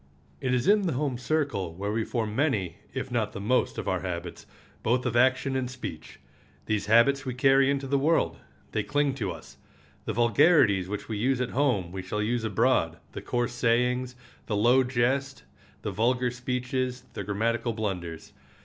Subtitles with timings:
[0.39, 3.87] It is in the home circle where we form many, if not the most, of
[3.87, 4.47] our habits,
[4.81, 6.19] both of action and speech.
[6.65, 8.39] These habits we carry into the world.
[8.71, 9.57] They cling to us.
[10.05, 14.15] The vulgarities which we use at home we shall use abroad—the coarse sayings,
[14.47, 15.43] the low jest,
[15.83, 18.33] the vulgar speeches, the grammatical blunders.